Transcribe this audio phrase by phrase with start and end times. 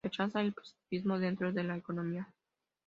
[0.03, 2.27] Rechaza el positivismo dentro de la economía.